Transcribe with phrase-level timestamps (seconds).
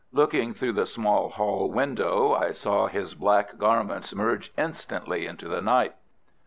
[0.11, 5.61] Looking through the small hall window, I saw his black garments merge instantly into the
[5.61, 5.93] night.